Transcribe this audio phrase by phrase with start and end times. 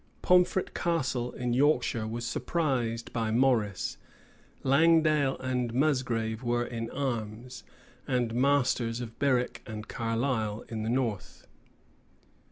[0.23, 3.99] Pomfret Castle, in Yorkshire, was surprised by Morrice.
[4.63, 7.63] Langdale and Musgrave were in arms,
[8.07, 11.45] and masters of Berwick and Carlisle in the north.